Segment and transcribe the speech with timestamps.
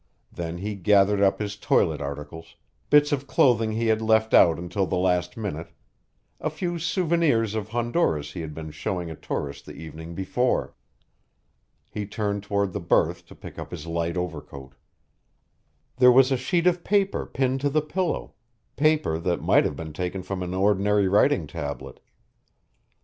[0.31, 2.55] Then he gathered up his toilet articles,
[2.89, 5.69] bits of clothing he had left out until the last minute,
[6.39, 10.73] a few souvenirs of Honduras he had been showing a tourist the evening before.
[11.91, 14.73] He turned toward the berth to pick up his light overcoat.
[15.97, 18.33] There was a sheet of paper pinned to the pillow,
[18.75, 21.99] paper that might have been taken from an ordinary writing tablet.